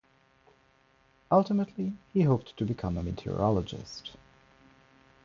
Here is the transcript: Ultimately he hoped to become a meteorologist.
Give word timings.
Ultimately 1.31 1.93
he 2.11 2.23
hoped 2.23 2.57
to 2.57 2.65
become 2.65 2.97
a 2.97 3.03
meteorologist. 3.03 4.15